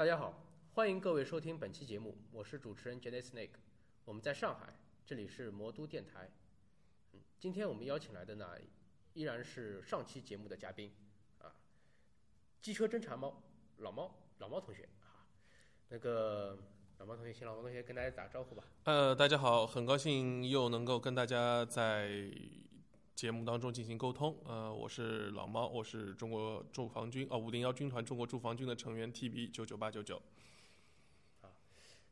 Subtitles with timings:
[0.00, 0.32] 大家好，
[0.72, 3.50] 欢迎各位收听本期节目，我是主持人 Jenny Snake，
[4.06, 6.26] 我们在上海，这里是魔都电台。
[7.12, 8.48] 嗯，今天我们邀请来的呢，
[9.12, 10.90] 依然是上期节目的嘉宾
[11.36, 11.52] 啊，
[12.62, 13.42] 机车侦察猫
[13.76, 15.28] 老猫老猫同学啊，
[15.90, 16.56] 那个
[16.96, 18.64] 老猫同学，请老猫同学跟大家打招呼吧。
[18.84, 22.08] 呃，大家好，很高兴又能够跟大家在
[23.20, 24.34] 节目当中进行沟通。
[24.46, 30.22] 呃，我是老猫，我是中国驻防军哦五零幺军团中国驻防军的成员 TB 九九八九九。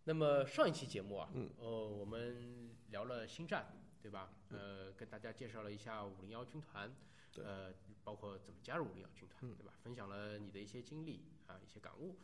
[0.04, 4.30] 那么上一期节目啊，嗯，呃，我们聊了星战，对吧？
[4.50, 6.94] 呃，跟大家介绍了一下五零幺军团，
[7.32, 7.72] 对呃，
[8.04, 9.72] 包括怎么加入五零幺军团，嗯对吧？
[9.82, 12.16] 分享了你的一些经历啊，一些感悟。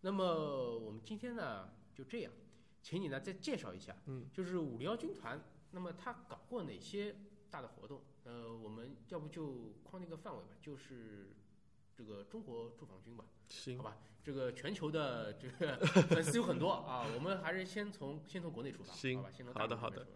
[0.00, 2.32] 那么我们今天呢，就这样，
[2.80, 5.38] 请你呢再介绍一下，嗯，就是五零幺军团，
[5.72, 7.14] 那么他搞过哪些
[7.50, 8.00] 大的活动？
[8.30, 11.32] 呃，我们要不就框定个范围吧，就是
[11.96, 13.24] 这个中国驻防军吧。
[13.48, 15.76] 行好，吧，这个全球的这个
[16.06, 20.06] 粉丝有很多啊，我们还是先从先从国内出发，行好吧，先从好的好的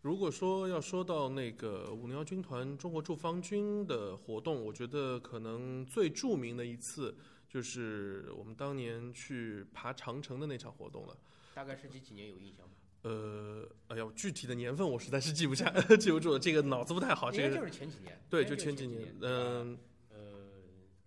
[0.00, 7.14] 如果说要说到那个五零幺军团中国驻防军的活动，我觉得可能最著名的一次
[7.48, 11.14] 就是我们当年去爬长城的那场活动了。
[11.52, 12.74] 大概是几几年有印象吗？
[13.02, 17.30] 呃，哎呀，具体的年份我实在是记不下，记不住了，这个脑子不太好。
[17.30, 19.78] 这个就是前几年，对，就前几年，嗯，
[20.10, 20.18] 呃，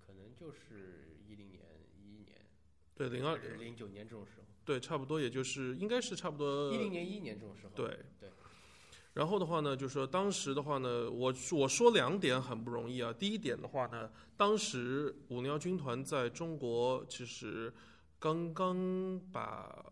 [0.05, 1.61] 可能就是一零年、
[1.99, 2.37] 一一年、
[2.95, 7.87] 对，零二，零九年这种时候，对，差不多，也就是应该是差不多一零年、一一年这种时候，对
[8.19, 8.29] 对。
[9.13, 13.11] 然后的话呢，就是说当时的话呢，我我说两点很不容易啊。
[13.11, 17.73] 第一点的话呢，当时五零幺军团在中国其实
[18.17, 19.90] 刚刚把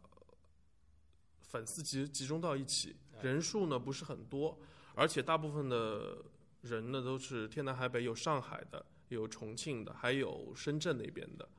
[1.50, 4.58] 粉丝集集中到一起，人数呢不是很多，
[4.94, 6.18] 而且大部分的
[6.62, 11.50] 人呢都是天南海北，有上海的，有重庆的，还有深圳那边的。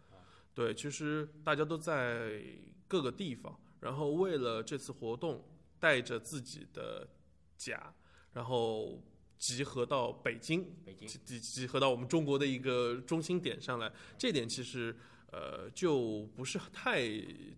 [0.54, 2.40] 对，其实大家都在
[2.86, 5.44] 各个地方，然后为了这次活动，
[5.80, 7.08] 带着自己的
[7.56, 7.92] 甲，
[8.32, 9.02] 然后
[9.38, 13.90] 集合到北京，北京集集集合到我们中国的一个中心点上来。
[14.16, 14.94] 这点其实
[15.32, 17.02] 呃就不是太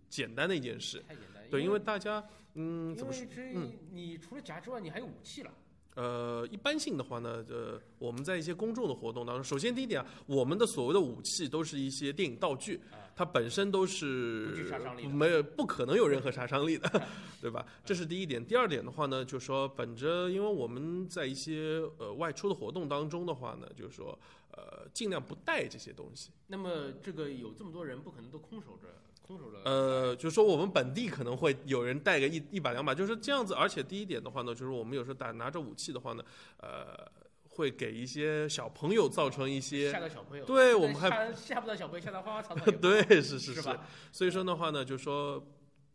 [0.09, 1.03] 简单的一件事。
[1.09, 2.25] 太简单，对，因为为大家
[2.55, 3.23] 嗯怎么说？
[3.23, 5.51] 因为这嗯你除了夹之外，你还有武器了，
[5.95, 12.81] 呃，一般性的话呢，呃，我们在一些公众的活动当中，首先第一点啊，我们的所谓的武器都是一些电影道具，
[13.15, 14.71] 它本身都是
[15.13, 17.03] 没有不可能有任何杀伤力的，
[17.43, 17.67] 对吧？
[17.85, 18.43] 这是第一点。
[18.45, 24.19] 第二点的话呢，就是说本着，因为我们在一些呃外出的活动当中的话呢，就是说
[24.53, 26.31] 呃尽量不带这些东西。
[26.47, 28.89] 那么这个有这么多人，不可能都空手着，
[29.21, 29.59] 空手着。
[29.65, 33.55] 呃，就是说我们本地可能会有人带个一一把两把，就是这样子。
[33.55, 36.23] 而且第一点的话呢，就是我们有时候打拿着武器的话呢，
[36.59, 37.11] 呃，
[37.49, 43.79] 会给一些小朋友造成一些吓到小朋友，对我们还吓吓不到小朋友，吓到花花草草 对，是是是。
[44.11, 45.43] 所以说的话呢，就说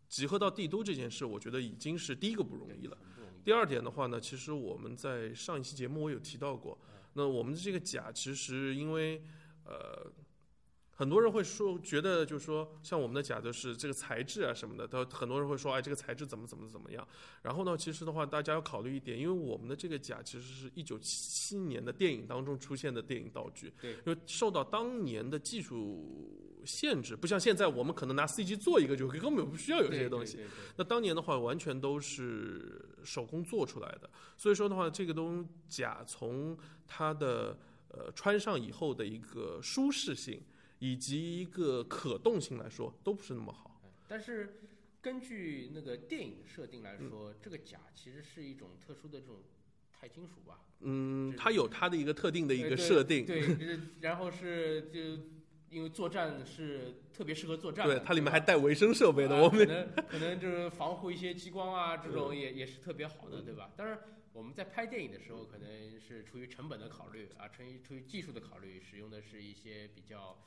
[0.08, 2.98] 集合到帝都这件事，我觉得已经是第一个不容易了。
[3.44, 6.78] 第二点的话呢，其实我们在上一期节目我有提到过，
[7.18, 9.22] 那我们的这个甲其实因为
[9.66, 10.10] 呃。
[10.98, 17.08] 很多人会说，觉得就是说，像我们的甲就是这个材质啊什么的，都很多人会说，哎，这个材质怎么怎么怎么样。
[17.44, 30.40] 然后呢，其实的话，大家要考虑一点，因为我们的这个甲其实是一九七七年的电影当中出现的电影道具，对，因为受到当年的技术限制，不像现在我们可能拿 CG 做一个就根本不需要有这些东西。
[30.78, 36.58] 那当年的话，完全都是手工做出来的，所以说的话，这个东甲从
[36.88, 37.56] 它的
[37.90, 40.42] 呃穿上以后的一个舒适性
[40.80, 43.80] 以及一个可动性来说，都不是那么好。
[44.08, 44.62] 但是
[45.02, 49.38] 根据那个电影设定嗯来说，这个甲其实是一种特殊的这种
[50.00, 50.60] 钛金属吧？
[50.82, 55.00] 嗯，它有它的一个特定的一个设定， 对，就是然后是就
[55.70, 59.36] 因为作战是特别适合作战的，对，它里面还带维生设备的。
[59.36, 63.72] 啊我们可能可能就是防护一些激光啊，这种也也是特别好的，对吧？
[63.76, 64.00] 当然，
[64.32, 70.38] 我们在拍电影的时候，可能是出于成本的考虑啊，出于出于技术的考虑，使用的是一些比较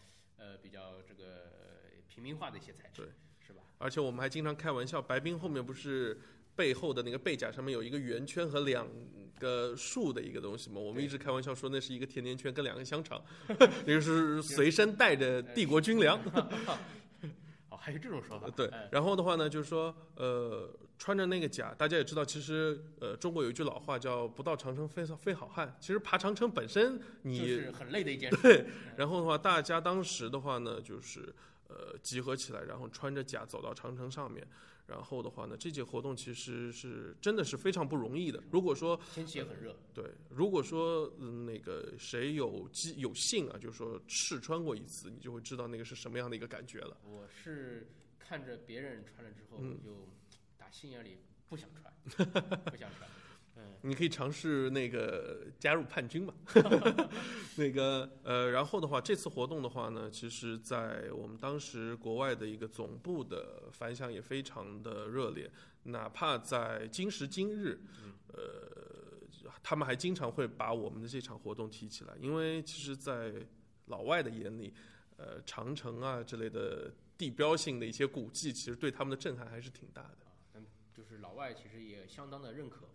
[0.41, 3.07] 呃比较这个呃平民化的一些材质，对，
[3.47, 3.61] 是吧？
[3.79, 6.21] 而且我们还经常开玩笑，白冰后面不是
[6.57, 8.87] 背后的那个背甲上面有一个圆圈和两
[9.39, 10.81] 个竖的一个东西吗？
[10.81, 13.23] 我们一直开玩笑说那是一个甜甜圈跟两个香肠，
[13.87, 16.19] 也 就是随身带着帝国军粮。
[17.71, 18.51] 哦，还有这种说法？
[18.51, 20.69] 对哎，然后的话呢，就是说，呃，
[21.01, 25.75] 穿着那个甲，大家也知道，其实呃，中国有一句老话叫“不到长城非非好汉”。
[25.81, 28.37] 其实爬长城本身就你是很累的一件事。
[28.45, 28.67] 对，
[28.99, 31.35] 然后的话，大家当时的话呢，就是
[31.69, 34.47] 呃集合起来，然后穿着甲走到长城上面。
[34.87, 38.43] 然后的话呢，这届活动其实是真的是非常不容易的。
[38.51, 46.95] 如果说天气也很热，对，如果说嗯那个谁有机有幸啊，就是说试穿过一次，你就会知道那个是什么样的一个感觉了。
[47.05, 47.87] 我是
[48.19, 50.09] 看着别人穿了之后，嗯就
[50.71, 51.19] 打心眼里
[51.49, 51.93] 不想穿，
[52.71, 53.11] 不想穿。
[53.57, 56.33] 嗯，你可以尝试那个加入叛军嘛，
[57.59, 65.51] 那个呃，然后的话，这次活动的话呢，其实，在我们当时国外的一个总部的反响也非常的热烈，
[65.83, 67.81] 哪怕在今时今日，
[68.29, 73.35] 呃，他们还经常会把我们的这场活动提起来，因为其实，在
[73.87, 74.73] 老外的眼里，
[75.17, 80.20] 呃，长城啊之类的地标性的一些古迹，其实对他们的震撼还是挺大的。
[81.19, 82.89] 老外其实也相当的认可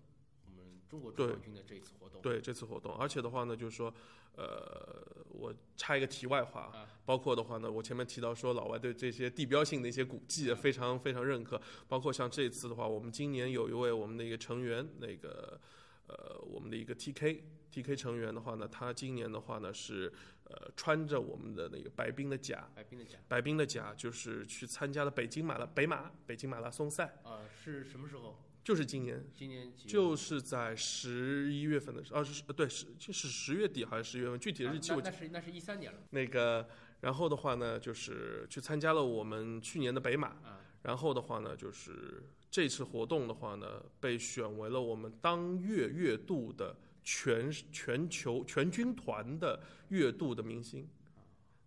[0.46, 2.22] 我们中国对中国军的这次活动。
[2.22, 3.94] 对这次活动，而且的话呢，就是说，
[4.36, 15.60] 呃，我插一个题外话，啊，包括的话呢，我前面提到说老外对这些地标性的一些古迹非常非常认可，包括像这次的话，我们今年有一位我们的一个成员，那个
[16.08, 17.42] 呃，我们的一个 TK
[17.72, 20.12] TK 成员的话呢，他今年的话呢是
[20.56, 23.18] 呃穿着我们的那个白冰的甲，白冰的甲。
[23.28, 28.38] 白冰的甲就是去参加了北京马拉北马北京马拉松赛，啊，是什么时候？
[28.64, 29.24] 就是今年。
[29.34, 36.00] 今年就是在十一月份的时候，啊是呃对是就是十月底还是十一月份，具体的日期啊我那那是那是一三年了。
[36.10, 36.68] 那个，
[37.02, 46.76] 然后的话呢，就是去参加了我们去年的北马，啊，然后的话呢，就是这次活动的话呢，被选为了我们当月月度的
[47.06, 49.58] 全全球全军团的
[49.88, 50.86] 月度的明星。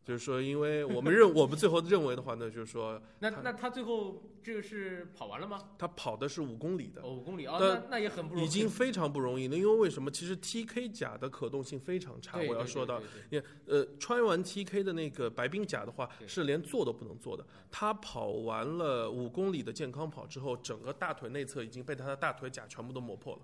[0.04, 5.68] 就是说，因为我们认 我们最后认为的话呢，就是说那那他最后这个是跑完了吗？
[5.76, 9.54] 他跑的是五公里的，哦，五公里啊，但那那也很不容易，已经非常不容易了。
[9.54, 10.10] 因为为什么？
[10.10, 12.98] 其实 TK 甲的可动性非常差，我要说到，
[13.28, 17.46] 对对呃，穿完 TK 的那个白冰甲的话，是连坐都不能坐的。
[17.70, 23.42] 他跑完了五公里的健康跑之后，整个大腿内侧已经被他的大腿甲全部都磨破了。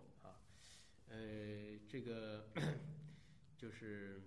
[1.11, 2.49] 呃，这个
[3.56, 4.20] 就是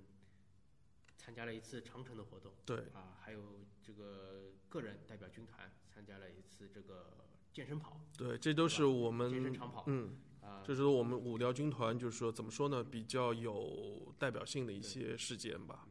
[1.17, 15.85] 参加了一次长城的活动对，啊，还有这个个人代表军团参加了一次这个健身跑、对，这都是我们健身，长跑嗯，啊，这是我们五辽军团，就是说怎么说呢，比较有代表性的一些事件吧。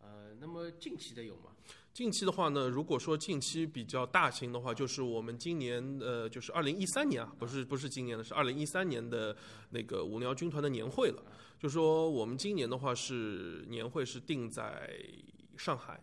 [0.00, 1.51] 呃，那么近期的有吗？
[1.92, 9.36] 近期的话呢，如果说近期比较大型的话，就是我们今年呃，就是二零一三年啊，不是不是今年的，是二零一三年的
[9.70, 11.22] 那个五辽军团的年会了。
[11.58, 14.90] 就说我们今年的话是年会是定在
[15.58, 16.02] 上海，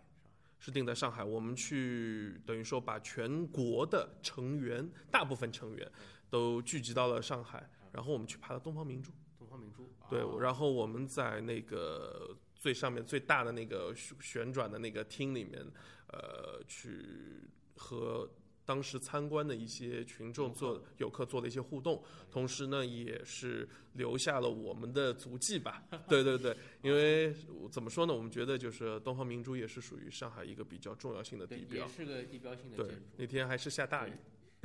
[0.59, 1.24] 是定在上海。
[1.24, 5.92] 我们去等于说把全国的成员大部分成员
[6.30, 9.12] 都聚集到了上海，然后我们去爬了东方明珠。
[9.39, 15.65] 东方明珠，对，啊然后我们在那个最上面最大的那个旋旋转的那个厅里面，
[16.07, 18.29] 呃，去和
[18.65, 25.83] 当时参观的一些群众做游客做了一些互动，同时呢，也是留下了我们的足迹吧。
[26.07, 27.33] 对对对，因为
[27.71, 31.88] 怎么说呢，我们觉得就是东方明珠也是属于上海一个比较重要性的，地标。
[31.88, 33.03] 也是个地标性的对建筑，。
[33.17, 34.13] 那天还是下大雨。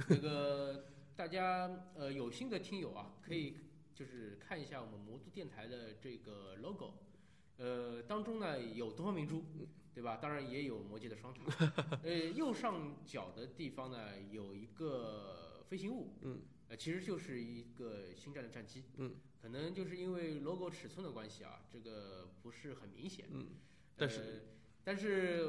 [0.09, 0.85] 那个
[1.17, 3.57] 大家呃有心的听友啊，可以
[3.95, 6.93] 就是看一下我们魔都电台的这个 logo，
[7.59, 9.45] 呃，当中呢有东方明珠，
[9.95, 10.17] 对吧？
[10.17, 11.43] 当然也有魔界的双塔。
[12.03, 23.47] 呃，右上角的地方呢有一个飞行物，嗯，呃，其实就是一个星战的战机，嗯，可能就是因为 logo 尺寸的关系啊，这个不是很明显，嗯，
[23.97, 24.27] 但是呃、
[24.83, 25.49] 但是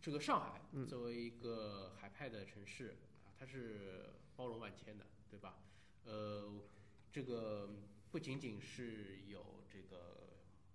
[0.00, 5.58] 这个上海嗯作为一个海派的城市啊，它是包容万千的，对吧？
[6.04, 6.50] 呃，
[7.12, 7.68] 这个
[8.10, 10.17] 不仅仅是有这个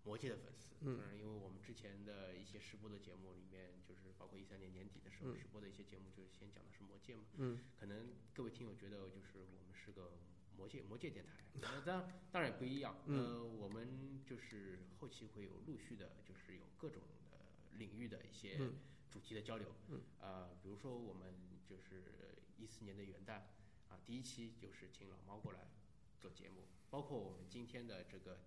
[0.04, 0.98] 魔界的粉丝，嗯。
[0.98, 5.38] 当然，因为我们之前的一些试播的节目里面，就是包括一三年年底的时候嗯。
[5.40, 10.12] 试播的一些节目，就是先讲的是魔界嘛，嗯，可能各位听友觉得就是我们是个
[10.58, 12.96] 魔界魔界电台，当然当然也不一样。
[13.06, 13.18] 嗯。
[13.18, 17.38] 呃，我们就是后期会有陆续的，就是有各种的
[17.78, 18.74] 领域的一些嗯。
[19.10, 19.76] 主题的交流。
[19.90, 21.36] 嗯，啊、比如说我们
[21.68, 23.42] 就是一四年的元旦
[23.88, 25.68] 啊，第一期就是请老猫过来
[26.20, 28.40] 做节目，包括我们今天的这个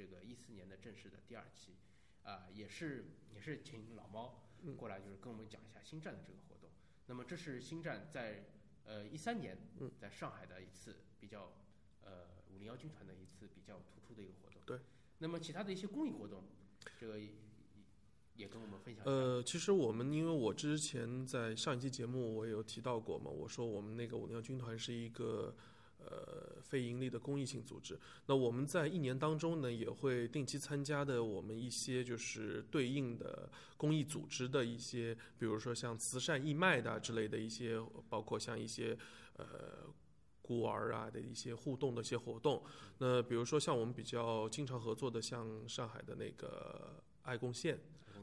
[0.00, 1.76] 这个一四年的正式的第二期，
[2.22, 3.04] 啊、也是
[3.34, 6.70] 也是请老猫嗯过来，就是跟我们讲一下星战的这个活动。
[7.04, 8.46] 那么这是星战在
[8.86, 11.52] 呃一三年嗯在上海的一次比较
[12.02, 14.62] 呃五零幺军团的一次比较突出的一个活动。
[14.64, 14.78] 对。
[15.18, 16.44] 那么其他的一些公益活动，
[16.98, 17.28] 这个也
[18.36, 19.04] 也跟我们分享。
[19.04, 25.54] 呃，其实我们因为我之前在上一期节目我也有提到过嘛，我说我们那个五零幺军团是一个
[26.04, 27.98] 呃非盈利的公益性组织。
[28.26, 38.96] 那我们在一年当中呢，也会定期参加的我们一些就是对应的公益组织的一些，比如说像慈善义卖的之类的一些，包括像一些
[39.34, 39.46] 呃。
[40.42, 42.60] 孤儿啊的一些互动的一些活动，
[42.98, 47.78] 那比如说像我们比较经常合作的，像上海的那个爱贡献，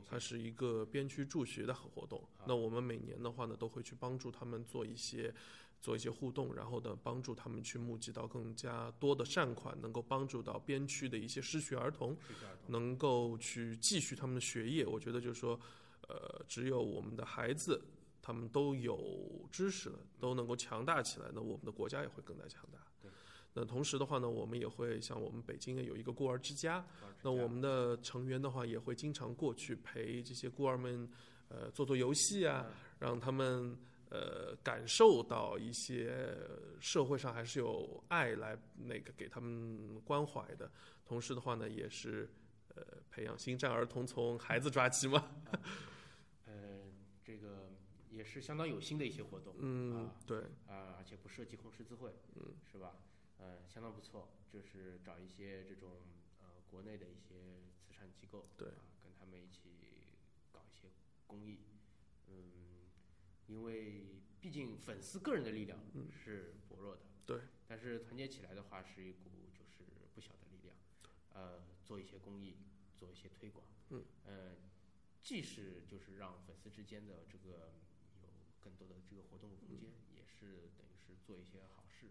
[0.05, 2.21] 它是一个边区助学的活动。
[2.45, 5.33] 那我们每年的话呢，都会去帮助他们做一些
[5.81, 12.15] 做一些互动，然后呢，帮助他们去募集到更加多的善款，能够帮助到边区的一些失学儿童，
[12.67, 14.85] 能够去继续他们的学业。
[14.85, 15.59] 我觉得就是说，
[16.07, 17.81] 呃，只有我们的孩子。
[18.19, 23.09] 他们都有知识了，都能够强大起来，那我们的国家也会更加强大。
[23.53, 26.85] 那同时的话呢，我们也会像我们北京有一个孤儿之家，
[27.21, 31.09] 那我们的成员的话也会经常过去陪这些孤儿们，
[31.47, 32.65] 呃，做做游戏啊，
[32.99, 33.77] 让他们
[34.09, 36.37] 呃感受到一些
[36.79, 40.71] 社会上还是有爱来那个给他们关怀的。
[41.05, 42.29] 同时的话呢，也是
[42.75, 45.31] 呃培养心战儿童从孩子抓起嘛。
[47.23, 47.71] 这个
[48.09, 52.95] 也是相当有心的一些活动，嗯，对，啊，而且不涉及红十字会，嗯，是吧？
[53.37, 55.89] 呃，相当不错，就是找一些这种
[56.39, 57.35] 呃国内的一些
[57.81, 59.59] 慈善机构，对，啊，跟他们一起
[60.53, 60.87] 搞一些
[61.27, 61.59] 公益，
[62.29, 62.56] 嗯，
[63.47, 64.05] 因为
[64.39, 65.79] 毕竟粉丝个人的力量
[66.11, 70.75] 是薄弱的，对，但是团结起来的话是一股就是不小的力量，
[71.33, 72.57] 呃，做一些公益，
[72.95, 74.55] 做一些推广，嗯，呃，
[75.23, 77.73] 既是就是让粉丝之间的这个
[78.21, 78.29] 有。
[78.59, 82.07] 更多的这个活动空间，也是等于是做一些好事，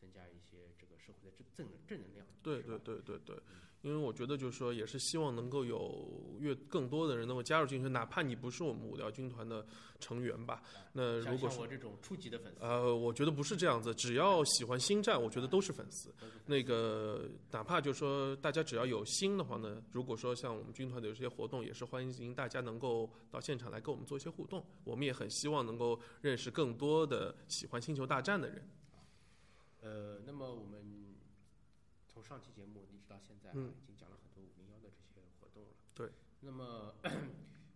[0.00, 2.26] 增加一些这个社会的正正正能量。
[2.42, 3.36] 对对对对对，
[3.82, 9.66] 因为我觉得就是说，也是希望能够有越更多的人能够加入进去，哪怕你不是我们五聊军团的
[9.98, 10.62] 成员吧。
[10.92, 16.14] 那如果像我这种初级的粉丝，呃，我觉得不是这样子，只要喜欢星战，我觉得都是粉丝。
[16.46, 24.64] 那个哪怕就是说大家只要有心的话呢，如果说像我们军团的有些活动，也是欢迎大家能够到现场来跟我们做一些互动。
[24.84, 28.66] 我们也很希望能够认识更多的喜欢星球大战的人。
[29.88, 31.16] 呃，那么我们。
[32.10, 35.68] 从上期节目一直到现在，已经讲了很多五零幺的这些活动了。
[35.94, 36.10] 对。
[36.40, 36.94] 那么，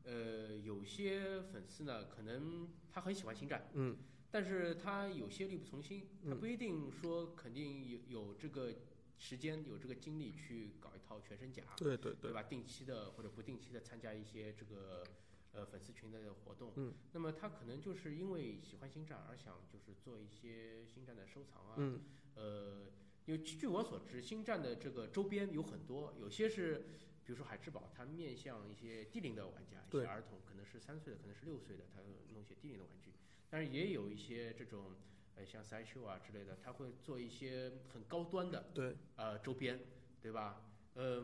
[0.03, 3.97] 呃，有些粉丝呢，可能他很喜欢星战，嗯，
[4.33, 8.75] 但是他有些力不从心，他不一定说肯定有有这个
[9.17, 12.43] 时间、有这个精力去搞一套全身甲，对对对，对吧？
[12.43, 15.05] 定期的或者不定期的参加一些这个
[15.53, 22.01] 呃粉丝群的活动，嗯，那么他可能就是因为喜欢星战而想就是做一些星战的收藏啊，嗯，
[22.35, 22.87] 呃。
[23.25, 26.79] 因为据我所知，星战的这个周边有很多，有些是，
[27.25, 32.01] 比如说海之宝，它面向一些低龄的玩家，一些儿童，可能是三岁的，可能是六岁的，他
[32.33, 33.13] 弄一些低龄的玩具。
[33.49, 34.97] 但是也有一些这种，
[35.37, 39.79] 呃，像赛秀啊之类的，他会做一些很高端的，对，呃，周边，
[40.21, 40.69] 对吧？
[40.95, 41.23] 呃，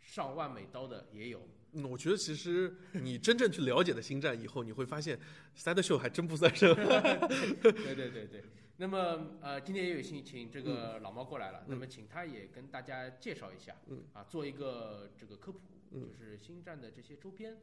[0.00, 1.46] 上万美刀的也有。
[1.76, 5.18] 嗯，我觉得其实你真正去了解了星战以后，你会发现
[5.54, 6.74] 赛德秀还真不算什么。
[7.62, 8.42] 对对对对。
[8.78, 13.74] 那么，呃，今天也有幸请这个老猫过来了，那么请他也跟大家介绍一下，
[14.12, 15.60] 啊，做一个这个科普，
[15.92, 17.56] 就是星战的这些周边，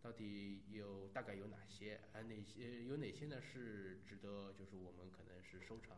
[0.00, 2.00] 到底有大概有哪些？
[2.12, 3.40] 啊，哪些有哪些呢？
[3.40, 5.96] 是值得就是我们可能是收藏，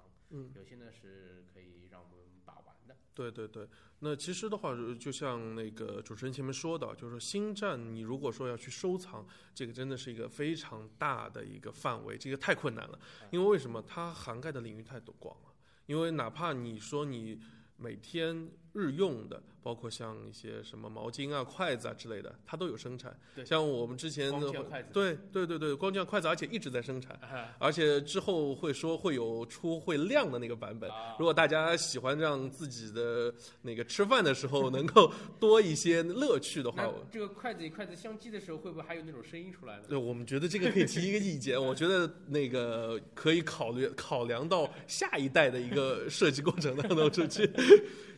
[0.54, 2.81] 有些呢是可以让我们把玩的。
[3.14, 12.98] 对对对，那其实的话，就像那个主持人前面说的，就是说星战，你如果说要去收藏，这个真的是一个非常大的一个范围，这个太困难了。
[13.30, 13.82] 因为为什么？
[13.82, 15.52] 它涵盖的领域太多广了。
[15.86, 17.38] 因为哪怕你说你
[17.76, 19.40] 每天日用的。
[19.64, 23.16] 包括像一些什么毛巾啊、筷子啊之类的，它都有生产。
[23.46, 24.50] 像我们之前的，
[24.92, 27.16] 对对对对，光剑筷子，而且一直在生产，
[27.60, 30.90] 而且之后会说会有出会亮的那个版本。
[31.16, 39.84] 如果大家喜欢让自己的那个吃饭的时候能够多一些乐趣的话，这个筷子与筷子相击的时候，会不会还有那种声音出来呢？
[39.88, 47.48] 对，我们觉得这个可以提一个意见， 我觉得那个可以考虑考量到下一代的一个设计过程当中出去。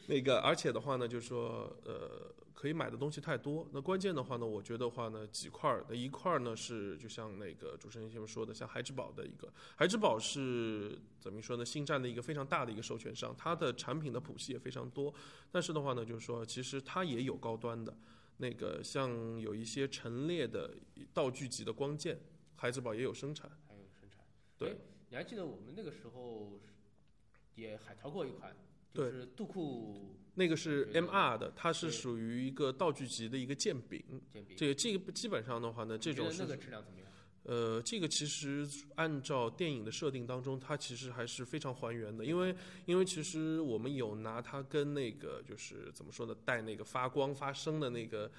[0.06, 3.66] 那个，而且的话呢，就是说，呃，可以买的东西太多。
[3.72, 11.64] 那关键的话呢，我觉得话呢，几块儿，那一块儿呢是，就像那个主持人前面说的，像孩之宝的一个，孩之宝是怎么说呢？
[11.64, 15.12] 星战的一个非常大的一个授权商，它的产品的谱系也非常多。
[15.50, 17.96] 但是的话呢，就是说，其实它也有高端的，
[18.36, 20.74] 那个像有一些陈列的
[21.14, 22.20] 道具级的光剑，
[22.56, 23.50] 孩之宝也有生产。
[23.66, 24.22] 还有生产。
[24.58, 24.76] 对，
[25.08, 26.60] 你还记得我们那个时候
[27.54, 28.54] 也海淘过一款？
[28.94, 34.00] 就是杜库，那个是 M R 的，它是属于一个道具级的一个剑柄。
[34.32, 37.10] 剑柄，这个这个基本上的话呢，这种是那个质量怎么样？
[37.42, 42.54] 呃，这个其实按照电影的设定当中，它其实还是非常还原的，因为
[42.86, 48.30] 因为其实我们有拿它跟那个就是怎么说呢，带那个发光发声的那个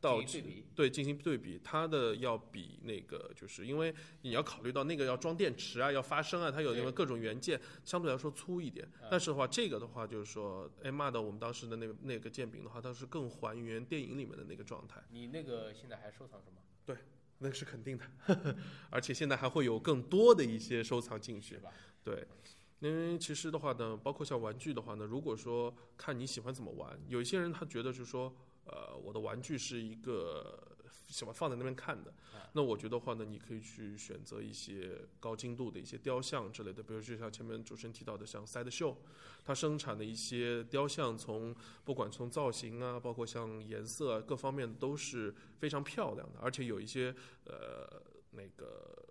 [0.00, 15.02] 道具进行对进行对比，它的要比那个就是因为你要考虑到那个要装电池啊，要发声啊，它有那个各种元件相对来说粗一点，但是的话这个的话就是说 M 2的我们当时的那个那个剑柄的话，它是更还原电影里面的那个状态。
[15.10, 16.96] 你那个现在还收藏着吗？
[17.42, 18.04] 那个是肯定的，
[18.90, 21.58] 而且现在还会有更多的一些收藏进去？
[22.04, 22.26] 对，
[22.80, 28.30] 因为其实的话呢，包括像玩具的话呢，如果说看你喜欢怎么玩，有一些人他觉得就是说，
[28.70, 30.62] 呃，我的玩具是一个
[31.08, 32.14] 喜欢放在那边看的，
[32.52, 38.96] 那我觉得话呢，你可以去选择一些高精度的一些雕像之类的，比如就像前面主持人提到的，像 Side Show，
[39.44, 49.06] 它生产的一些雕像从，不管从造型啊，包括像颜色啊各方面都是非常漂亮的，而且有一些呃那个。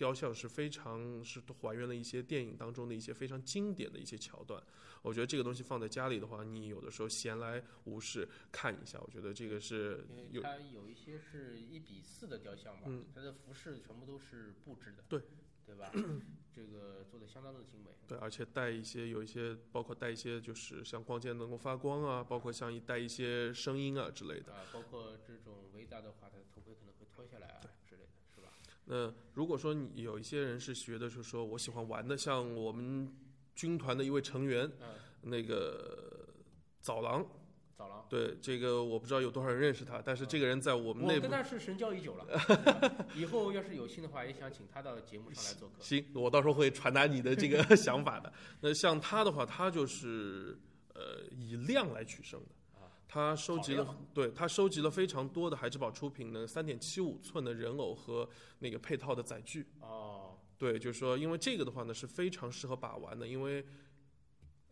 [0.00, 4.58] 雕像是非常是还原了一些电影当中的一些非常经典的一些桥段。
[5.02, 15.20] 我觉得这个东西放在家里的话，你有的时候闲来无事看一下，我觉得这个是因为有它有一些是一比四的雕像嘛，嗯它的服饰全部都是布置的，对
[15.66, 15.90] 对吧？
[16.52, 17.90] 这个做的相当的精美。
[18.08, 24.52] 对，而且带一些有一些包括带一些就是像光剑能够发光啊，包括像一带一些声音啊之类的。
[24.52, 28.52] 啊，包括这种维达的话，它的头盔可能会脱下来啊之类的，是吧？
[28.86, 33.08] 那如果说你有一些人是学的就是说我喜欢玩的，像我们
[33.54, 34.88] 军团的一位成员，嗯，
[35.22, 36.28] 那个
[36.80, 37.26] 早狼，
[37.76, 38.06] 早狼。
[38.08, 42.26] 对这个我不知道有多少人认识他，但是这个人在我们内部我跟他是神交已久了，
[43.14, 45.76] 以后要是有幸的话，也想请他到节目上来做客。
[45.80, 48.32] 行，我到时候会传达你的这个 想法的。
[48.60, 50.58] 那像他的话，他就是
[50.94, 52.80] 呃以量来取胜的。
[52.80, 58.28] 啊，他收集了，对他收集了非常多的孩之宝出品的三点七五寸的人偶和
[58.58, 59.66] 那个配套的载具。
[59.80, 60.29] 哦，
[60.60, 63.64] 对，就是说，因为这个的话呢是非常适合把玩的，因为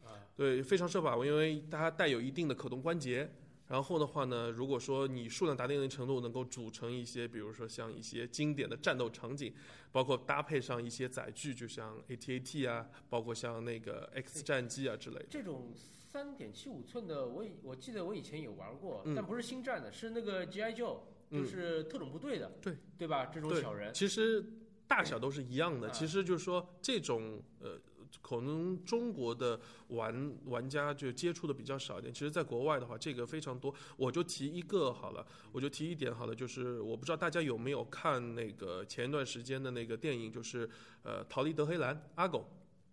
[0.05, 3.31] 啊，对非常适合把玩，因为它带有一定的可动关节。
[3.69, 9.55] 然后的话呢，如果说你数量达到一定程度，能够组成一些，比如说像一些经典的战斗场景，
[9.91, 15.27] 包括搭配上一些载具，就像 AT-AT 啊，包括像那个 X 战机啊之类的。
[15.31, 23.27] 这种三点七五寸的，我以我记得我以前也玩过，嗯但不是星战的，是那个 GI Joe，嗯就是特种部队的，对对吧？
[23.27, 24.43] 这种小人，其实
[24.89, 25.89] 大小都是一样的。
[25.89, 27.79] 啊其实就是说，这种呃，
[28.23, 32.13] 可能中国的玩玩家就接触的比较少一点。
[32.13, 33.73] 其实，在国外的话，这个非常多。
[33.97, 40.69] 我就提一个好了，我就提一点好了，就是我不知道大家有没有看那个前一段时间的那个电影，就是
[41.03, 42.49] 呃《逃离德黑兰》阿狗。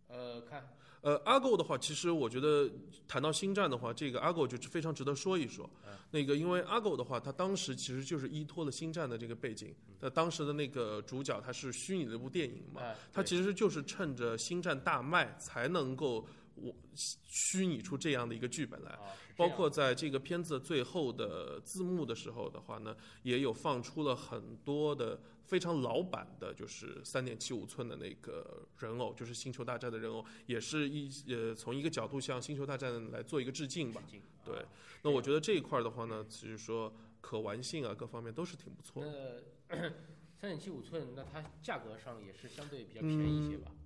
[0.08, 0.69] 呃，看
[1.05, 2.67] 呃，阿狗的话，其实我觉得
[3.07, 5.69] 谈到星战的话，这个阿狗就非常值得说一说。
[5.85, 9.75] 嗯那个，因为阿狗的话，他当时其实就是依托了星战的这个背景。
[9.99, 16.73] 那当时的那个主角他是虚拟的一部电影嘛，哎他其实就是趁着星战大卖才能够我
[17.27, 18.97] 虚拟出这样的一个剧本来。
[19.36, 34.02] 包括在这个片子最后的字幕的时候的话呢，也有放出了很多的非常老版的，就是三点七五寸的那个人偶，就是星球大战的人偶，也是一呃从一个角度向星球大战来做一个致敬吧。
[34.10, 34.65] 敬对啊
[35.02, 39.43] 那我觉得这一块儿的话呢，其实说可玩性啊各方面都是挺不错的。
[39.67, 39.78] 那
[40.39, 43.71] 三点七五寸，那它价格上也是相对比较便宜一些吧？
[43.71, 43.85] 嗯，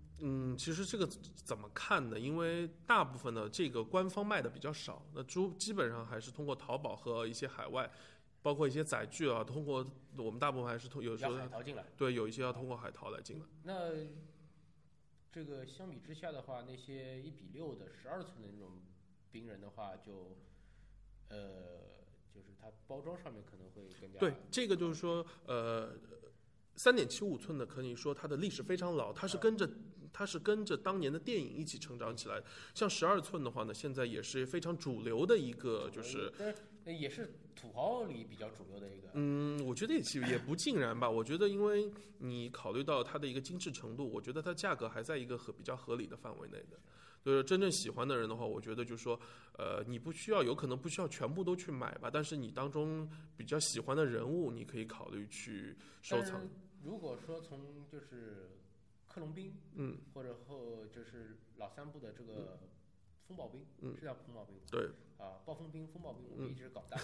[0.58, 2.20] 其实这个怎么看呢？
[2.20, 7.90] 因为大部分的这个官方卖的比较少，那主基本上还是通过淘宝和一些海外，
[8.42, 9.86] 包括一些载具啊，通过
[10.18, 11.86] 我们大部分还是通有时候海淘进来。
[11.98, 13.46] 对有一些要通过海淘来进来。
[13.64, 13.92] 那
[15.32, 18.82] 这个相比之下的话，那些一比六的十二寸的那种
[19.32, 20.36] 冰人的话，就
[21.30, 21.38] 呃，
[22.34, 25.96] 就是它包装上面可能会更加对，这个就是说，呃，
[26.76, 29.70] 三点七五寸的可以说它的历史非常老，它是跟着
[30.12, 32.42] 它是跟着当年的电影一起成长起来。
[32.74, 36.32] 像十二寸的话呢，现在也是非常主流的一个，就是
[36.86, 39.10] 也是土豪里比较主流的一个。
[39.14, 41.10] 嗯，我觉得也其实也不尽然吧。
[41.10, 46.80] 我觉得，因为你考虑到它的一个精致程度，我觉得它价格还在一个合比较合理的范围内的。
[47.22, 49.20] 就是真正喜欢的人的话，我觉得就是说，
[49.58, 56.42] 呃，你不需要，有可能不需要全部都去买吧，但是你当中比较喜欢的人物，你可以考虑去收藏。
[56.82, 58.52] 如果说从就是
[59.10, 62.58] 克隆兵，嗯，或者后就是老三部的这个
[63.28, 63.94] 风暴兵，嗯。
[64.00, 64.62] 是叫风暴兵吗？
[64.72, 66.44] 对，啊，暴风兵、风暴兵，我嗯。
[66.44, 66.98] 们一直搞大，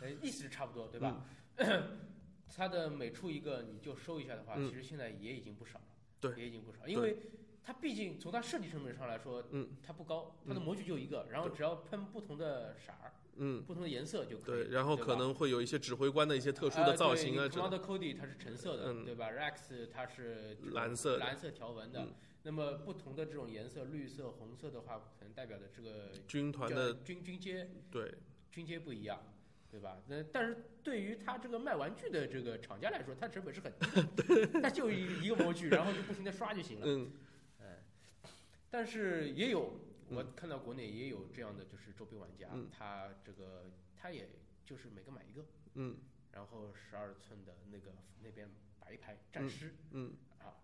[0.00, 1.24] 呃， 意思是差不多，对吧？
[2.54, 4.68] 它的每出一个你就收一下的话，嗯。
[4.68, 5.84] 其实现在也已经不少了，
[6.20, 6.32] 对。
[6.36, 7.16] 也已经不少，因为
[7.64, 13.12] 它毕竟从它设计成本上来说，嗯，它不高，它的模具就一个，然后只要喷不同的色儿，
[13.44, 14.64] 嗯，不同的颜色就可以。
[14.64, 17.78] 对，然后可能会有一些指挥官的一些特殊的造型啊之类的。
[17.80, 22.00] Cody 它是橙色的，嗯对吧？Rex 它是蓝色蓝色条纹的。
[22.02, 28.12] 嗯那么不同的这种颜色，绿色、红色的话，可能代表的这个军团的军军阶对
[28.50, 29.22] 军阶不一样，
[29.70, 30.02] 对吧？
[30.08, 33.86] 那但是对于他这个卖玩具的这个厂家来说，它成本是很低
[34.50, 36.86] 的， 它就一一个模具， 然后就不停的刷就行了。
[36.88, 37.12] 嗯
[38.68, 44.28] 但是也有，嗯我看到国内也有这样的，就是周边玩家，嗯他这个他也
[44.64, 45.44] 就是每个买一个，
[45.74, 45.96] 嗯
[46.32, 50.56] 然后十二寸的那个那边摆一排战师、嗯，啊，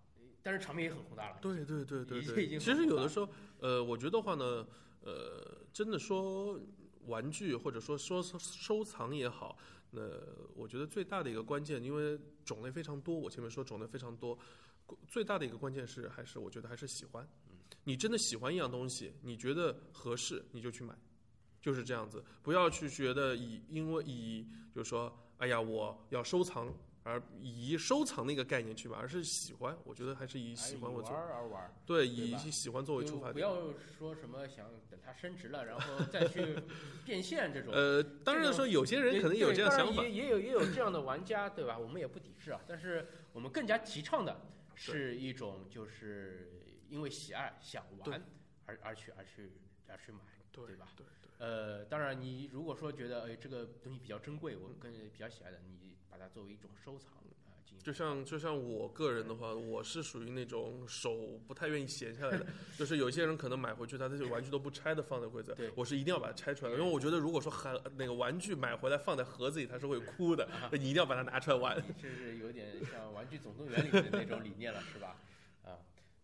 [0.42, 1.38] 但是场面也很宏大了。
[1.42, 2.44] 对对对对已经对。
[2.44, 3.28] 已经其实有的时候，
[3.60, 4.66] 呃，我觉得话呢，
[5.02, 6.58] 呃，真的说
[7.06, 9.58] 玩具或者说说收藏也好，
[9.90, 10.00] 那
[10.54, 14.38] 我觉得最大的一个关键，因为种类非常多，我前面说种类非常多，
[15.06, 17.28] 最大的一个关键是还是我觉得还是喜欢。
[17.88, 20.94] 你真的喜欢一样东西，你觉得合适，你就去买，
[21.58, 22.22] 就是这样子。
[22.42, 26.70] 不要去觉得以因为以就是说，哎呀，我要收藏，
[27.02, 29.74] 而以收藏那个概念去买，而是喜欢。
[29.84, 33.32] 我觉得还是以喜欢为玩作，儿而玩儿，对，以喜欢作为出发点。
[33.32, 33.56] 不要
[33.98, 36.56] 说什么想等它升值了，然后再去
[37.06, 37.72] 变现这种。
[37.72, 41.78] 呃，当然说有些人可能有这样想法也，也有也有这样的玩家，对吧？
[41.78, 44.38] 我们也不抵制啊，但是我们更加提倡的
[44.74, 46.52] 是一种就是
[46.88, 48.22] 因为喜爱想玩
[48.66, 49.50] 而而去而去
[49.88, 50.18] 而去买，
[50.52, 50.88] 对对吧？
[50.96, 57.12] 对对，呃，当然你如果说觉得哎这个东西比较珍贵，我更比较喜爱的，你把它作为一种收藏
[57.46, 57.84] 啊进行。
[57.84, 62.46] 就像就像我个人的话，我是属于那种手不太愿意闲下来的，
[62.76, 71.78] 就是有些人可能买回去，他这些玩具都不拆的放在柜子对，我是一定要把它拆出来的，因为我觉得如果说很那个玩具买回来放在盒子里，它是会哭的， 你一定要把它拿出来玩。
[71.78, 75.16] 你这是有点像《玩具总动员》里面的那种理念了，是吧？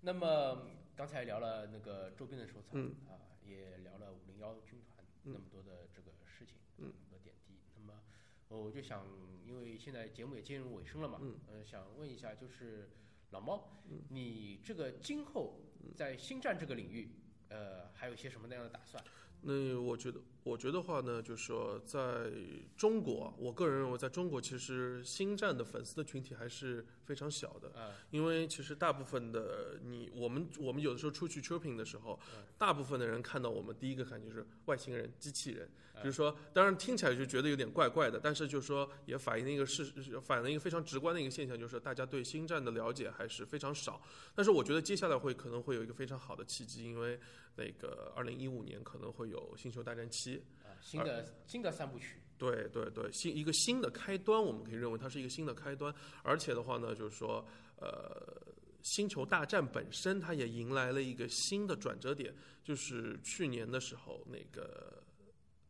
[0.05, 2.95] 啊，那么刚才聊了那个周边的收藏，嗯。
[3.09, 5.33] 啊，也聊了五零幺军团嗯。
[5.33, 6.85] 那么多的这个事情，嗯。
[6.85, 7.59] 那么多点滴。
[7.75, 8.03] 那么
[8.49, 9.07] 我就想，
[9.45, 11.41] 因为现在节目也进入尾声了嘛，嗯。
[11.49, 12.91] 呃，想问一下，就是
[13.31, 14.03] 老猫，嗯。
[14.11, 15.59] 你这个今后
[15.97, 17.09] 在星战这个领域，
[17.49, 19.03] 呃，还有一些什么那样的打算？
[19.47, 22.31] 那我觉得，我觉得话呢，就是说，在
[22.77, 27.69] 中国，我个人认为，在中国其实星战的粉丝的群体还是非常小的。
[27.79, 39.85] 啊，因为其实大部分的你，我们我们有的时候出去 shopping 的时候嗯，大部分的人看到我们第一个感觉是外星人、机器人，嗯就是说，当然听起来就觉得有点怪怪的，但是就是说也反映了一个事，
[40.23, 44.01] 反映了一个非常直观的一个现象，就是大家对星战的了解还是非常少。
[44.35, 47.19] 但是我觉得接下来会可能会有一个非常好的契机，因为
[47.57, 50.37] 那个二零一五年可能会有《星球大战七》。
[50.67, 55.95] 啊，新的新的三部曲，对对对，新一个新的开端，我们可以认为它是一个新的开端。
[56.23, 58.43] 而且的话呢，就是说，呃，
[58.83, 65.03] 星球大战本身它也迎来了一个新的转折点，就是去年的时候，那个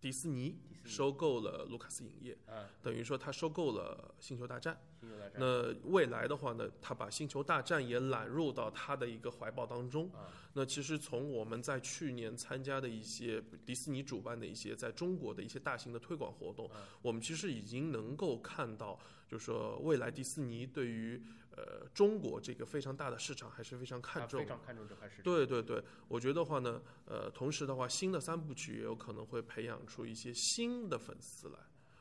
[0.00, 4.76] 迪士尼收购了卢卡斯影业，啊，等于说它收购了星球大战。
[5.04, 10.10] 星球大战，那未来的话呢，他把星球大战也揽入到他的一个怀抱当中。
[10.12, 21.20] 啊，那其实从我们在去年参加的一些迪士尼主办的一些在中国的一些大型的推广活动，嗯我们其实已经能够看到，就是说未来迪士尼对于
[21.56, 25.24] 呃中国这个非常大的市场还是非常看重非常看重这块市场。
[25.24, 31.58] 对对对，我觉得话呢，呃，同时的话，新的三部曲也有可能会培养出一些新的粉丝来。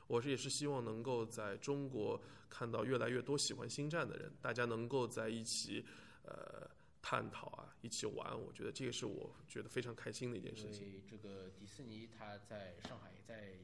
[0.08, 5.84] 我是也是希望能够在中国看到越来越多喜欢星战的人，大家能够在一起，
[6.24, 6.70] 呃，
[7.02, 8.40] 探讨啊，一起玩。
[8.40, 11.02] 我觉得这个是我觉得非常开心的一件事情。
[11.08, 13.58] 这个迪士尼它在上海也在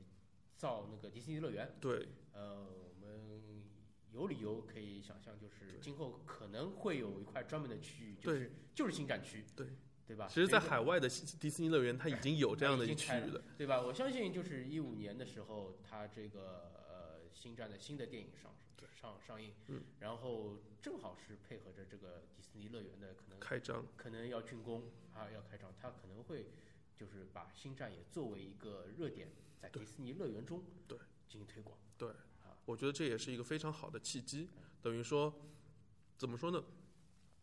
[0.55, 3.63] 造那个迪士尼乐园，对呃，我们
[4.11, 9.67] 有理由可以想象，就是今后可能会有一块专门的区域，就是就是星战区，对
[10.09, 10.27] 对吧？
[10.27, 13.43] 其实，在海外的迪士尼乐园，它已经有这样的一区域了。
[13.55, 13.79] 对吧？
[13.79, 18.51] 我相信就是一五年的时候，它这个呃星战的新的电影上
[18.99, 24.81] 上上映，嗯，然后正好是配合着这个迪士尼乐园的可能开张，可能要竣工
[25.13, 26.47] 啊，要开张，它可能会
[26.97, 29.29] 就是把星战也作为一个热点，
[29.61, 31.77] 在迪士尼乐园中对进行推广。
[31.99, 34.49] 对啊，我觉得这也是一个非常好的契机。
[34.81, 35.31] 等于说，
[36.17, 36.63] 怎么说呢？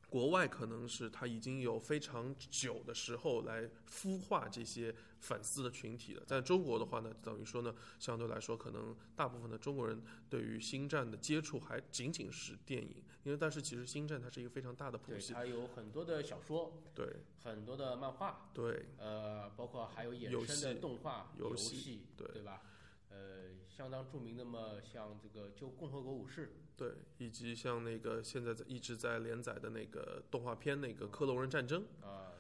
[0.09, 6.23] 国外可能是他已经有非常久的时候来孵化这些粉丝的群体了。
[6.25, 15.33] 在中国的话呢，等于说呢，相对来说，可能大部分的中国人对于星战的接触还仅仅是电影，因为但是其实星战它是一个非常大的谱对，系。
[15.33, 22.63] 它有很多的小说，对很多的漫画，对呃，包括还有衍生的动画、游戏，戏对对吧？
[23.11, 32.33] 呃，相当著名的嘛，像这个就共和国武士，对，以及像那个现在在一直在连载的那个动画片那个《克隆人战争》，啊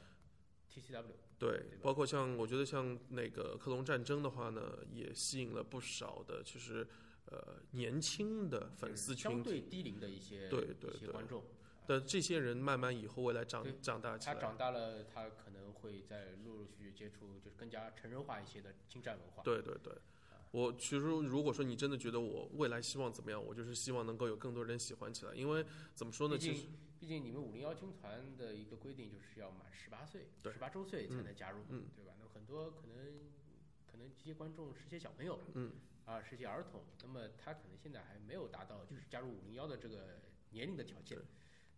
[0.72, 1.05] ，TCW，
[1.38, 6.88] 对对，包括像我觉得像那个《克隆战争》的话呢，也吸引了不少的其实
[7.27, 9.51] 呃年轻的粉丝群体。
[9.51, 11.44] 对低龄的一些对对对一些观众。
[11.87, 19.42] 但这些人慢慢以后未来长长大起来，他长大了，他可能会在陆陆续续接触，就是更加成人化一些的精湛文化。
[19.44, 19.92] 对对对，
[20.57, 32.14] 我其实如果说你真的觉得我未来希望怎么样，我就是希望能够有更多人喜欢起来，因为怎么说呢，毕其实竟，毕竟你们五零幺军团的一个规定就是要满十八岁，对十八周岁才能加入，嗯对吧？
[32.19, 32.97] 那么很多可能
[33.87, 35.73] 可能这些观众是些小朋友，嗯，
[36.07, 41.27] 啊，是些儿童，那么他可能现在还没有达到就是加入五零幺的这个年龄的条件对。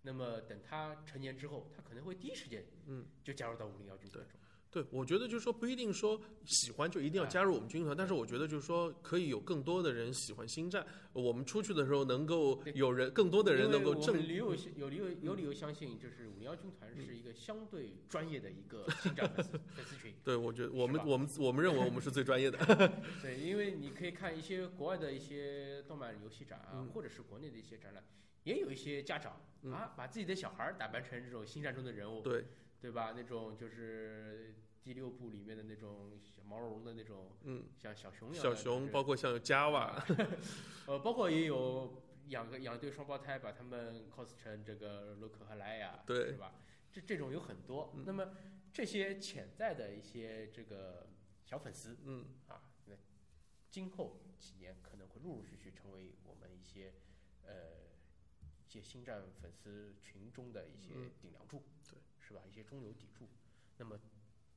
[0.02, 4.38] 那么等他成年之后，他可能会第一时间，嗯，就加入到五零幺军团中。
[4.70, 20.12] 对，我觉得就是说不一定说喜欢就一定要哎加入我们军团，但是我觉得就是说可以有更多的人喜欢星战，我们出去的时候能够有人更多的人能够正们理由有理由有理由相信，就是五零幺军团是一个相对专业的一个星战粉丝粉丝群。
[20.22, 22.58] 对，我觉得我们我们我们认为我们是最专业的。
[23.22, 26.88] 对，因为你可以看一些国外的一些动漫游戏展啊，嗯。
[26.88, 28.04] 或者是国内的一些展览，
[28.44, 29.72] 也有一些家长、嗯。
[29.72, 32.44] 啊，把自己的小孩儿打扮成这种星战中的人物，对，
[32.80, 33.12] 对吧？
[33.16, 40.00] 那种就是第六部里面的那种小毛茸茸的那种，嗯，像小熊一样的小熊包括像有 Java，
[40.86, 46.54] 呃，包括也有养个养一对双胞胎，把他们 cos 成这个洛克和莱雅，对是吧？
[46.92, 47.92] 这这种有很多。
[47.96, 48.30] 嗯那么
[48.72, 51.08] 这些潜在的一些这个
[51.44, 52.94] 小粉丝嗯，啊，那
[53.70, 56.92] 今后几年可能会陆陆续续成为我们一些
[57.44, 57.52] 呃
[58.66, 61.97] 一些星战粉丝群中的一些嗯顶梁柱，对，
[62.28, 62.42] 是吧？
[62.46, 63.26] 一些中流砥柱。
[63.78, 63.98] 那么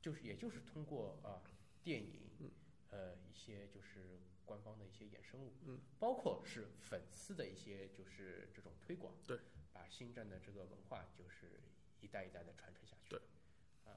[0.02, 1.42] 就是也就是通过啊
[1.82, 2.52] 电影，嗯
[2.90, 9.40] 呃一些就是官方的一些衍生物，嗯，包括是粉丝的一些就是这种推广，对，
[9.72, 11.62] 把星战的这个文化就是
[12.02, 13.22] 一代一代的传承下去，对，
[13.86, 13.96] 啊，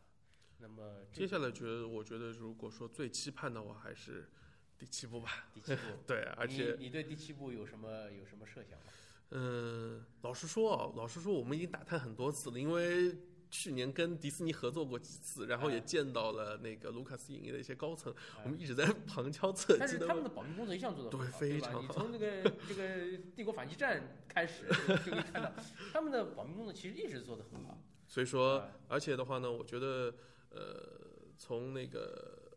[0.58, 4.30] 那么这接下来觉得我觉得如果说最期盼的话还是
[4.78, 5.48] 第七部吧。
[5.54, 8.92] 第七部， 对，而且你你对第七部有什么有什么设想吗？
[9.30, 13.16] 嗯，老实说啊，老实说，我们已经打探很多次了，因为
[13.56, 21.50] 去年跟迪士尼合作过几次，然后也哎见到了那个卢卡斯影业的一些高层，哎我们一直在旁敲侧但是他们的保密工作一向做得很好，对？
[21.50, 25.52] 非常好你从这个这个帝国反击战开始就可以看到，
[25.94, 27.78] 他们的保密工作其实一直做得很好。
[28.08, 30.12] 所以说，啊而且的话呢，我觉得，
[30.50, 31.00] 呃，
[31.38, 32.50] 从那个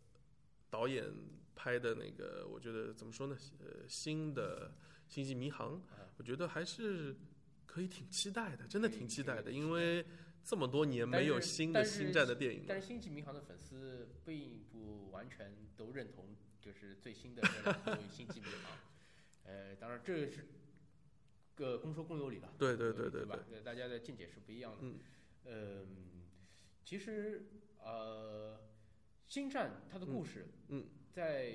[0.71, 1.05] 导演
[1.55, 3.37] 拍的那个，我觉得怎么说呢？
[3.59, 4.71] 呃，新的
[5.13, 7.15] 《星际迷航》啊我觉得还是
[7.67, 10.03] 可以挺期待的，真的挺期待的，因为
[10.47, 12.65] 这么多年没有新的星战的电影了。
[12.69, 17.43] 但是《星际迷航》的粉丝并不完全都认同，就是最新的
[18.09, 18.77] 星际迷航》。
[19.43, 20.47] 呃，当然这是
[21.53, 23.37] 个公说公有理了，对对对对对吧？
[23.51, 24.77] 呃大家的见解是不一样的。
[24.83, 24.99] 嗯
[25.43, 25.85] 呃，
[26.85, 27.45] 其实
[27.83, 28.57] 呃，
[29.27, 31.51] 星战它的故事，嗯在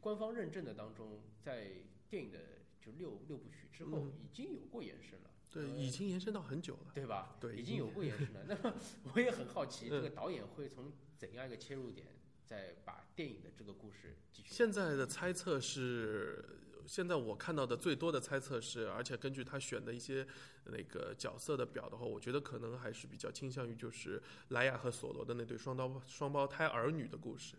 [0.00, 1.72] 官方认证的当中，在
[2.08, 2.38] 电影的
[2.80, 5.29] 就六六部曲之后嗯已经有过延伸了。
[5.50, 6.92] 对，呃已经延伸到很久了。
[6.94, 7.36] 对吧？
[7.40, 8.44] 对已经有过延伸了。
[8.48, 8.74] 那么
[9.14, 12.06] 我也很好奇，嗯这个导演会从怎样一个切入点，
[12.44, 14.48] 再把电影的这个故事继续。
[14.54, 16.44] 现在的猜测是，
[16.86, 20.26] 现在我看到的最多的猜测是，而且根据他选的一些
[20.64, 27.56] 那个角色的表的话，我觉得可能还是比较倾向于就是莱雅和索罗的那对双胞双胞胎儿女的故事。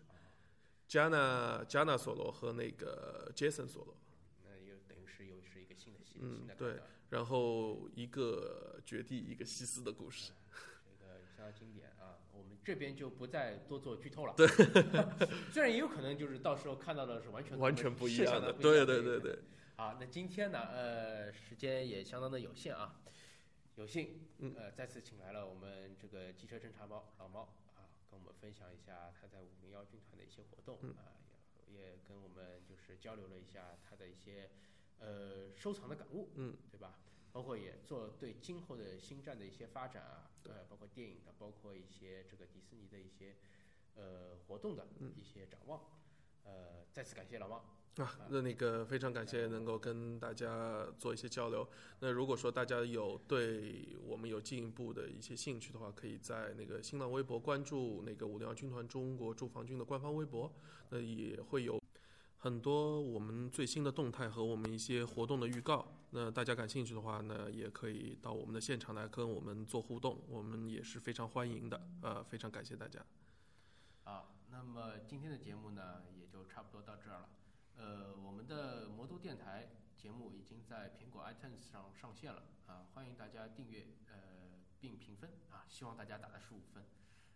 [0.88, 3.96] Jana Jana 索罗和那个 Jason 索罗，
[4.44, 6.88] 那又等于是又是一个新的戏，嗯新的对开端。
[7.12, 10.32] 然后一个绝地，一个西斯的故事。
[10.82, 12.16] 这个相当经典啊！
[12.32, 14.32] 我们这边就不再多做剧透了。
[14.34, 14.48] 对，
[15.52, 19.38] 虽然也有可能就是到时候看到的是完全完全不一样的，对对对对，
[19.76, 22.98] 好，那今天呢，呃，时间也相当的有限啊，
[23.74, 27.42] 有幸，嗯呃，再次请来了我们这个机车侦察猫老猫
[27.76, 31.12] 啊，跟我们分享一下他在五零幺军团的一些活动、嗯啊，
[31.68, 34.48] 也也跟我们就是交流了一下他的一些
[35.02, 36.98] 呃收藏的感悟，嗯，对吧？
[37.32, 43.36] 包括也做对今后的星战的一些发展啊，呃，包括电影的，包括一些这个迪士尼的一些
[43.94, 45.80] 呃活动的嗯一些展望，
[46.44, 47.64] 呃，再次感谢老汪。
[47.96, 51.68] 啊，那那个非常感谢能够跟大家做一些交流。
[52.00, 60.50] 那如果说大家有对我们有进一步的一些兴趣的话，可以在那个新浪微博关注那个五零二军团中国驻防军的官方微博，
[60.88, 61.81] 那也会有
[62.42, 65.86] 很多我们最新的动态和我们一些活动的预告。
[66.10, 71.80] 那大家感兴趣的话呢，也可以到我们的现场来跟我们做互动，我们也是非常欢迎的。
[72.02, 73.00] 呃，非常感谢大家。
[74.02, 77.28] 啊，那么今天的节目呢，也就差不多到这儿了。
[77.76, 86.82] 呃，我们的魔都电台节目已经在苹果 iTunes 上上线了啊，欢迎大家订阅呃并评分啊，希望大家打到十五分。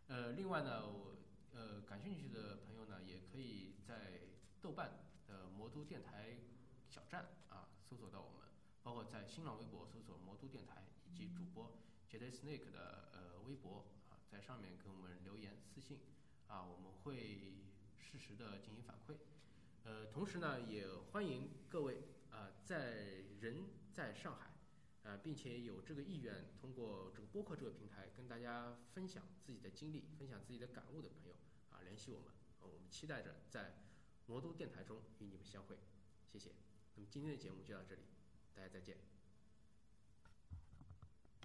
[0.09, 1.15] 呃，另外呢，我
[1.53, 4.35] 呃感兴趣的朋友呢，也可以在
[4.67, 4.91] 豆瓣
[5.29, 6.37] 的魔都电台
[6.89, 8.49] 小站啊搜索到我们，
[8.83, 16.01] 包括在新浪微博搜索魔都电台，以及主播 j a d Snake 的呃微博啊，在上面给我们留言私信
[16.49, 17.63] 啊，我们会
[17.97, 19.15] 适时的进行反馈。
[19.85, 22.03] 呃，同时呢，也欢迎各位
[22.33, 24.51] 啊、在人在上海
[25.05, 31.37] 啊、并且有这个意愿通过这个播客这个平台跟大家分享自己的经历、分享自己的感悟的朋友
[31.71, 33.86] 啊，联系我们，我们期待着在
[34.27, 35.77] 魔都电台中与你们相会，
[36.33, 36.51] 谢谢。
[36.95, 38.03] 那么今天的节目就到这里，
[38.55, 38.97] 大家再见。